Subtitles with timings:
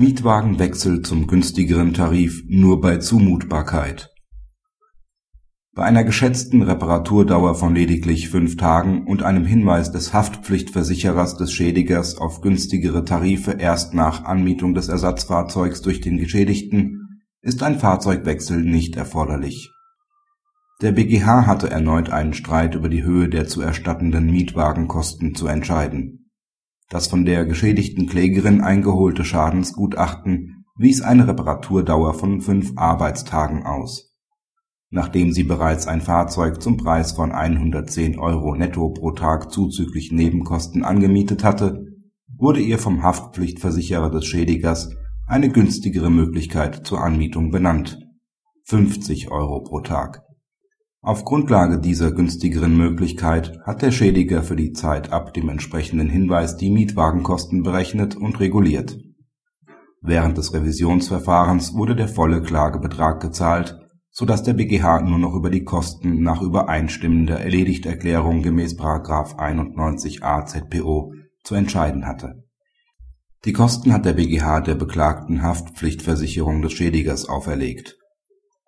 [0.00, 4.14] Mietwagenwechsel zum günstigeren Tarif nur bei Zumutbarkeit
[5.74, 12.16] Bei einer geschätzten Reparaturdauer von lediglich fünf Tagen und einem Hinweis des Haftpflichtversicherers des Schädigers
[12.16, 18.94] auf günstigere Tarife erst nach Anmietung des Ersatzfahrzeugs durch den Geschädigten ist ein Fahrzeugwechsel nicht
[18.94, 19.68] erforderlich.
[20.80, 26.17] Der BgH hatte erneut einen Streit über die Höhe der zu erstattenden Mietwagenkosten zu entscheiden
[26.88, 34.14] das von der geschädigten Klägerin eingeholte Schadensgutachten wies eine Reparaturdauer von fünf Arbeitstagen aus.
[34.90, 40.82] Nachdem sie bereits ein Fahrzeug zum Preis von 110 Euro netto pro Tag zuzüglich Nebenkosten
[40.82, 41.84] angemietet hatte,
[42.38, 44.90] wurde ihr vom Haftpflichtversicherer des Schädigers
[45.26, 47.98] eine günstigere Möglichkeit zur Anmietung benannt:
[48.64, 50.22] 50 Euro pro Tag
[51.00, 56.56] auf Grundlage dieser günstigeren Möglichkeit hat der Schädiger für die Zeit ab dem entsprechenden Hinweis
[56.56, 58.98] die Mietwagenkosten berechnet und reguliert.
[60.00, 63.78] Während des Revisionsverfahrens wurde der volle Klagebetrag gezahlt,
[64.10, 68.76] so dass der BgH nur noch über die Kosten nach übereinstimmender Erledigterklärung gemäß§
[69.38, 71.12] 91a ZPO
[71.44, 72.42] zu entscheiden hatte.
[73.44, 77.97] Die Kosten hat der BgH der beklagten Haftpflichtversicherung des Schädigers auferlegt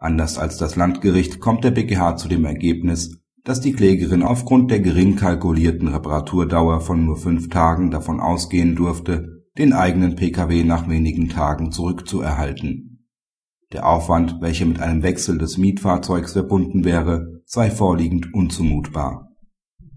[0.03, 4.81] Anders als das Landgericht kommt der BgH zu dem Ergebnis, dass die Klägerin aufgrund der
[4.81, 11.29] gering kalkulierten Reparaturdauer von nur fünf Tagen davon ausgehen durfte, den eigenen Pkw nach wenigen
[11.29, 13.07] Tagen zurückzuerhalten.
[13.73, 19.29] Der Aufwand, welcher mit einem Wechsel des Mietfahrzeugs verbunden wäre, sei vorliegend unzumutbar.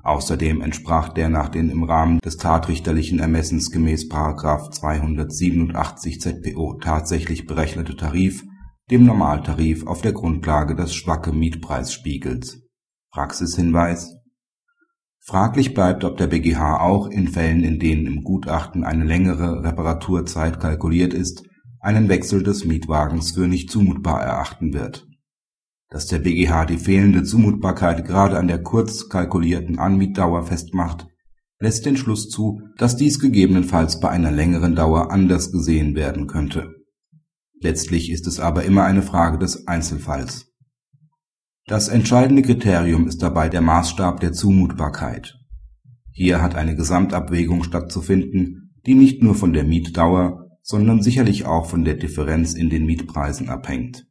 [0.04, 4.12] Außerdem entsprach der nach den im Rahmen des tatrichterlichen Ermessens gemäß§
[4.72, 8.44] 287 ZPO tatsächlich berechnete Tarif
[8.94, 12.62] dem Normaltarif auf der Grundlage des Schwacke-Mietpreisspiegels.
[13.12, 14.18] Praxishinweis
[15.20, 20.60] Fraglich bleibt, ob der BgH auch in Fällen, in denen im Gutachten eine längere Reparaturzeit
[20.60, 21.42] kalkuliert ist,
[21.80, 25.08] einen Wechsel des Mietwagens für nicht zumutbar erachten wird.
[25.90, 31.08] Dass der BgH die fehlende Zumutbarkeit gerade an der kurz kalkulierten Anmietdauer festmacht,
[31.58, 36.83] lässt den Schluss zu, dass dies gegebenenfalls bei einer längeren Dauer anders gesehen werden könnte
[37.64, 40.54] Letztlich ist es aber immer eine Frage des Einzelfalls.
[41.66, 45.40] Das entscheidende Kriterium ist dabei der Maßstab der Zumutbarkeit.
[46.12, 51.86] Hier hat eine Gesamtabwägung stattzufinden, die nicht nur von der Mietdauer, sondern sicherlich auch von
[51.86, 54.08] der Differenz in den Mietpreisen abhängt.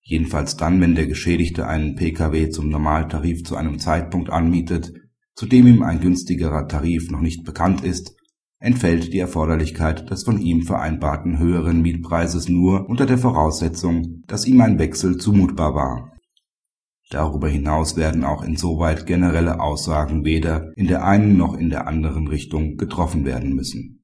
[0.00, 4.92] Jedenfalls dann, wenn der Geschädigte einen Pkw zum Normaltarif zu einem Zeitpunkt anmietet,
[5.34, 8.14] zu dem ihm ein günstigerer Tarif noch nicht bekannt ist
[8.66, 14.60] entfällt die Erforderlichkeit des von ihm vereinbarten höheren Mietpreises nur unter der Voraussetzung, dass ihm
[14.60, 16.12] ein Wechsel zumutbar war.
[17.10, 22.26] Darüber hinaus werden auch insoweit generelle Aussagen weder in der einen noch in der anderen
[22.26, 23.96] Richtung getroffen werden müssen